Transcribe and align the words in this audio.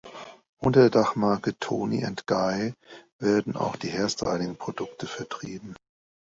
Unter 0.57 0.79
der 0.79 0.89
Dachmarke 0.89 1.55
Toni&Guy 1.59 2.73
werden 3.19 3.55
auch 3.55 3.75
die 3.75 3.91
Hairstyling-Produkte 3.93 5.05
vertrieben. 5.05 5.75